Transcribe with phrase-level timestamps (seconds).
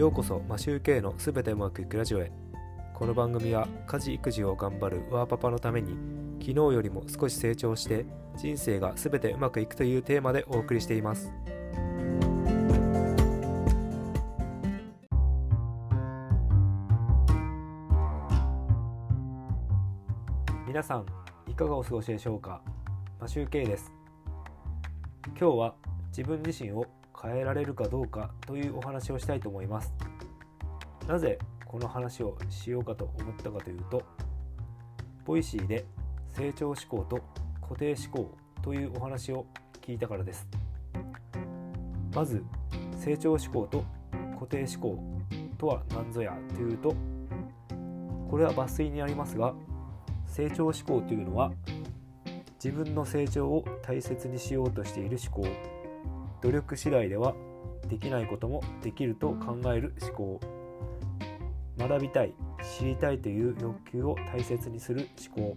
[0.00, 2.32] ようこそマシューケイのすべてうまくいくラジオへ。
[2.94, 5.94] この番組は家事育児を頑張るワーパパのために
[6.40, 11.30] 昨日よりも少し成長して人生がすべてうまくいくというテーマでお送りしています。
[20.66, 21.04] 皆さん
[21.46, 22.62] いかがお過ごしでしょうか？
[23.20, 23.92] マシューケイです。
[25.38, 25.74] 今日は
[26.08, 26.86] 自分自身を
[27.22, 29.92] 変えられるかどうかというお話をしたいと思います。
[31.06, 34.02] なぜこの話をしようかと思ったかというと
[35.24, 35.84] Voicy で
[36.28, 37.20] 成長思考と
[37.60, 39.46] 固定思考というお話を
[39.80, 40.48] 聞いたからです。
[42.14, 42.42] まず
[42.96, 43.84] 成長思考と
[44.34, 45.02] 固定思考
[45.58, 46.94] とは何ぞやというと
[48.28, 49.54] これは抜粋になりますが
[50.26, 51.52] 成長思考というのは
[52.62, 55.79] 自分の成長を大切にしようとしている思考。
[56.42, 57.34] 努力次第では
[57.88, 60.40] できないこともできると考える思考。
[61.78, 62.34] 学びたい
[62.78, 65.56] 知りたいという欲求を大切にする思考。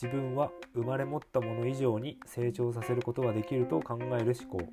[0.00, 4.68] 自分は生まれ持ったもの以上に成長させることができると考える思考。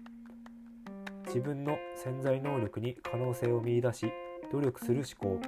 [1.28, 4.12] 自分の潜在能力に可能性を見いだし
[4.52, 5.42] 努力する思考。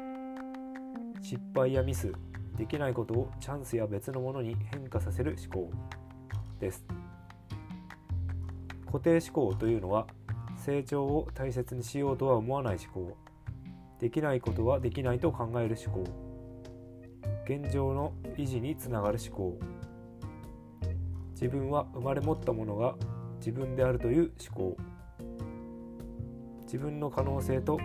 [1.22, 2.12] 失敗やミス
[2.58, 5.72] できないことをチャンスや別のものに変化させる思考
[6.59, 6.86] です。
[8.96, 10.08] 固定思考というのは
[10.56, 13.18] 成長を大切にしようとは思わない思考。
[14.00, 16.04] できないことはできないと考える思考。
[17.44, 19.60] 現状の維持につながる思考。
[21.32, 22.96] 自分は生まれ持ったものが
[23.40, 24.78] 自分であるという思考。
[26.62, 27.78] 自分の可能性と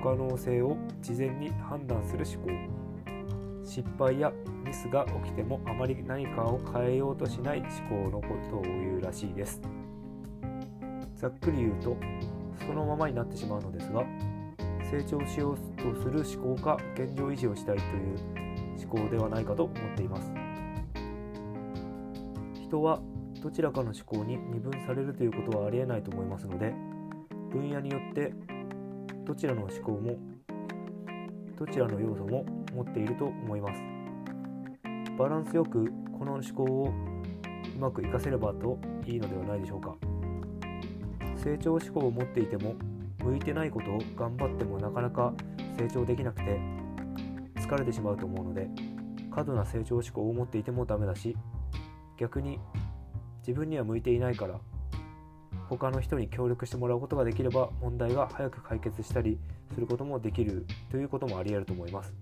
[0.00, 3.64] 不可能性を事前に判断する思考。
[3.66, 4.32] 失敗や
[4.64, 7.68] ミスが起きてもあまり何かを変えようとしない思
[8.06, 9.60] 考のことを言うらしいです。
[11.18, 11.96] ざっくり言うと
[12.64, 14.04] そのままになってしまうのですが
[14.88, 18.18] 成長しようとする思考か現状維持をしたいという
[18.78, 20.32] 思考ではないかと思っています。
[22.54, 23.00] 人は
[23.42, 26.74] どちらかの思考に二分されるということはありえないと思いますので
[27.50, 28.32] 分野によって
[29.24, 30.16] どちらの思考も
[31.56, 33.82] どちらの要素も持っていると思います。
[35.18, 36.92] バランスよくこの思考を
[37.76, 40.07] うまく活かせればといいのではないでしょうか。
[41.48, 42.74] 成長志向を持っていても
[43.24, 45.32] 向いてないことを頑張ってもなかなか
[45.78, 46.60] 成長できなくて
[47.56, 48.68] 疲れてしまうと思うので
[49.34, 51.34] 過度な成長志向を持っていてもダメだし
[52.18, 52.58] 逆に
[53.46, 54.60] 自分には向いていないから
[55.70, 59.38] 他の人に協力してもらうことができれば問題が早く解決したり
[59.72, 62.12] することもできるということもあり得ると思います。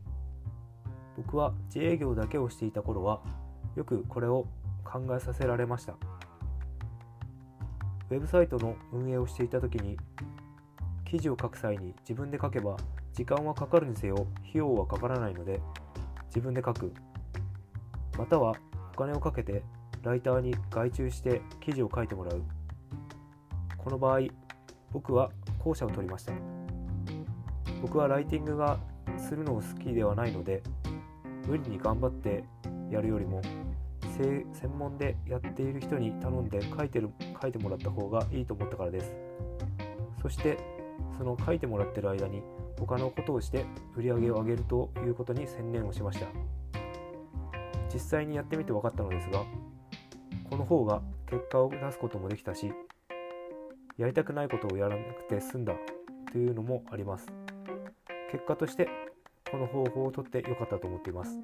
[1.16, 3.22] 僕は自営業だけをしていた頃は
[3.74, 4.46] よくこれを
[4.84, 5.96] 考えさせられました。
[8.08, 9.96] ウェブサイトの運営をしていた時に
[11.04, 12.76] 記事を書く際に自分で書けば
[13.12, 15.60] 時間はかかるにせよ費用はかからないので
[16.26, 16.92] 自分で書く。
[18.18, 18.54] または
[18.94, 19.62] お金をかけて
[20.02, 22.42] ライターに外注して記事を書いてもらう。
[23.76, 24.20] この場合
[24.92, 26.32] 僕は後者を取りました。
[27.82, 28.78] 僕はライティングが
[29.18, 30.62] するのを好きではないので
[31.46, 32.44] 無理に頑張って
[32.90, 33.42] やるよりも
[34.24, 37.10] 専門でやっている人に頼んで書いてる
[37.40, 39.14] 書いてもらった方がいいと思ったからです。
[40.22, 40.58] そして
[41.16, 42.42] その書いてもらってる間に
[42.78, 43.64] 他のことをして
[43.96, 46.26] 売り上げを上げるということに専念をしました。
[47.92, 49.44] 実際にやってみて分かったのですが
[50.50, 51.00] この方が
[51.30, 52.70] 結果を出すこともできたし
[53.96, 55.72] やりたくないことをやらなくて済んだ
[56.32, 57.26] というのもあります。
[58.30, 58.88] 結果として
[59.50, 61.38] この方法をとってよかったと思っています。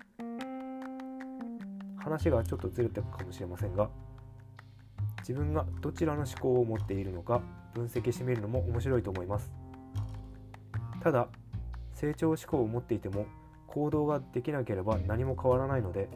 [2.02, 3.88] 話がちょっとずれたかもしれませんが
[5.20, 7.40] 自分がどちらの思考を持っているのか
[7.74, 9.50] 分析してみるのも面白いと思います
[11.02, 11.28] ただ
[11.94, 13.26] 成長志向を持っていても
[13.68, 16.08] 行動ができなければ何も変わらないので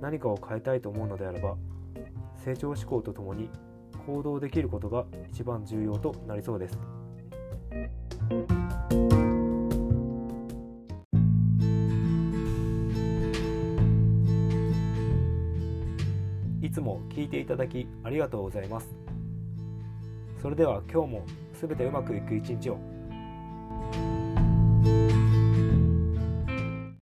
[0.00, 1.56] 何かを変えたいと思うのであれば
[2.44, 3.50] 成長志向とともに
[4.06, 6.78] 行動できることが一番重要となりそうです。
[16.78, 18.88] つも聞いていただきありがとうございます。
[20.40, 21.26] それでは今日も
[21.60, 22.78] 全てうまくいく一日を。